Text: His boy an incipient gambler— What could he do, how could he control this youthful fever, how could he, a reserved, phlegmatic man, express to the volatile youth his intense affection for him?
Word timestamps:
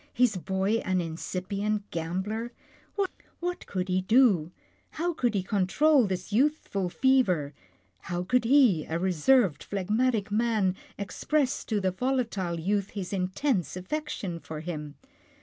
His 0.13 0.35
boy 0.35 0.77
an 0.79 0.99
incipient 0.99 1.91
gambler— 1.91 2.53
What 3.39 3.67
could 3.67 3.87
he 3.87 4.01
do, 4.01 4.51
how 4.97 5.13
could 5.13 5.35
he 5.35 5.43
control 5.43 6.07
this 6.07 6.33
youthful 6.33 6.89
fever, 6.89 7.53
how 7.99 8.23
could 8.23 8.43
he, 8.45 8.83
a 8.85 8.97
reserved, 8.97 9.63
phlegmatic 9.63 10.31
man, 10.31 10.75
express 10.97 11.63
to 11.65 11.79
the 11.79 11.91
volatile 11.91 12.59
youth 12.59 12.89
his 12.97 13.13
intense 13.13 13.77
affection 13.77 14.39
for 14.39 14.61
him? 14.61 14.95